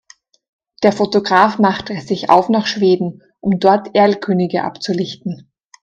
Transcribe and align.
Der 0.81 0.93
Fotograf 0.93 1.59
machte 1.59 2.01
sich 2.01 2.31
auf 2.31 2.49
nach 2.49 2.65
Schweden, 2.65 3.21
um 3.39 3.59
dort 3.59 3.93
Erlkönige 3.93 4.63
abzulichten. 4.63 5.51